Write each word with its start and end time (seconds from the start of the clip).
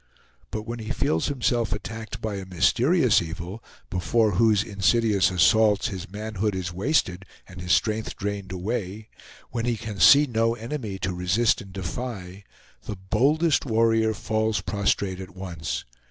But 0.49 0.63
when 0.63 0.79
he 0.79 0.89
feels 0.89 1.27
himself 1.27 1.71
attacked 1.73 2.21
by 2.21 2.37
a 2.37 2.45
mysterious 2.47 3.21
evil, 3.21 3.63
before 3.91 4.31
whose 4.31 4.63
insidious 4.63 5.29
assaults 5.29 5.89
his 5.89 6.09
manhood 6.09 6.55
is 6.55 6.73
wasted, 6.73 7.23
and 7.47 7.61
his 7.61 7.71
strength 7.73 8.15
drained 8.15 8.51
away, 8.51 9.09
when 9.51 9.65
he 9.65 9.77
can 9.77 9.99
see 9.99 10.25
no 10.25 10.55
enemy 10.55 10.97
to 10.97 11.13
resist 11.13 11.61
and 11.61 11.71
defy, 11.71 12.43
the 12.87 12.95
boldest 12.95 13.63
warrior 13.67 14.15
falls 14.15 14.59
prostrate 14.61 15.19
at 15.19 15.35
once. 15.35 15.85